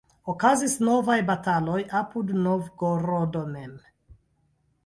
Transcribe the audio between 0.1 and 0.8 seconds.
Okazis